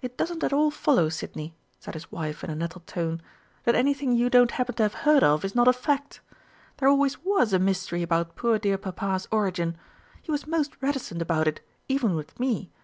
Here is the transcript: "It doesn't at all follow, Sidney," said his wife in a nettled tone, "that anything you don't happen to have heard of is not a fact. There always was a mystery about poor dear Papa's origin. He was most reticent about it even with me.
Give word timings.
"It 0.00 0.16
doesn't 0.16 0.42
at 0.42 0.52
all 0.52 0.72
follow, 0.72 1.08
Sidney," 1.08 1.54
said 1.78 1.94
his 1.94 2.10
wife 2.10 2.42
in 2.42 2.50
a 2.50 2.56
nettled 2.56 2.88
tone, 2.88 3.22
"that 3.62 3.76
anything 3.76 4.10
you 4.16 4.28
don't 4.28 4.50
happen 4.50 4.74
to 4.74 4.82
have 4.82 4.94
heard 5.06 5.22
of 5.22 5.44
is 5.44 5.54
not 5.54 5.68
a 5.68 5.72
fact. 5.72 6.20
There 6.78 6.88
always 6.88 7.22
was 7.24 7.52
a 7.52 7.60
mystery 7.60 8.02
about 8.02 8.34
poor 8.34 8.58
dear 8.58 8.78
Papa's 8.78 9.28
origin. 9.30 9.76
He 10.22 10.32
was 10.32 10.48
most 10.48 10.72
reticent 10.80 11.22
about 11.22 11.46
it 11.46 11.60
even 11.88 12.16
with 12.16 12.40
me. 12.40 12.72